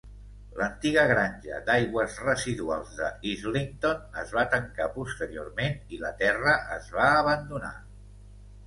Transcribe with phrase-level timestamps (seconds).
[0.59, 7.13] L'antiga granja d'aigües residuals de Islington es va tancar posteriorment i la terra es va
[7.23, 7.77] abandonar.